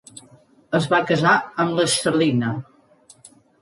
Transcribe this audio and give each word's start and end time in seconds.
Es 0.79 0.87
va 0.93 1.03
casar 1.13 1.35
amb 1.67 1.79
Lescelina. 1.81 2.53